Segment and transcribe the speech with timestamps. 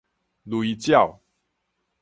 [0.45, 1.21] 雷鳥